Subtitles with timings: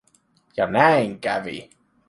[0.57, 1.69] Ja näin kävi.